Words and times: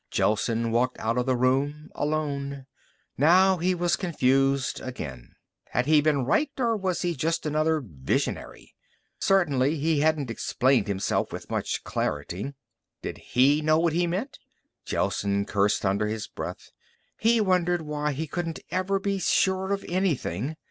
Gelsen 0.09 0.71
walked 0.71 0.97
out 0.99 1.19
of 1.19 1.27
the 1.27 1.35
room 1.35 1.91
alone. 1.93 2.65
Now 3.19 3.57
he 3.59 3.75
was 3.75 3.95
confused 3.95 4.79
again. 4.81 5.35
Had 5.65 5.85
he 5.85 6.01
been 6.01 6.25
right 6.25 6.49
or 6.57 6.75
was 6.75 7.03
he 7.03 7.13
just 7.13 7.45
another 7.45 7.83
visionary? 7.85 8.73
Certainly, 9.19 9.75
he 9.77 9.99
hadn't 9.99 10.31
explained 10.31 10.87
himself 10.87 11.31
with 11.31 11.51
much 11.51 11.83
clarity. 11.83 12.55
Did 13.03 13.19
he 13.19 13.61
know 13.61 13.77
what 13.77 13.93
he 13.93 14.07
meant? 14.07 14.39
Gelsen 14.87 15.45
cursed 15.45 15.85
under 15.85 16.07
his 16.07 16.25
breath. 16.25 16.71
He 17.19 17.39
wondered 17.39 17.83
why 17.83 18.13
he 18.13 18.25
couldn't 18.25 18.59
ever 18.71 18.97
be 18.97 19.19
sure 19.19 19.71
of 19.71 19.85
anything. 19.87 20.55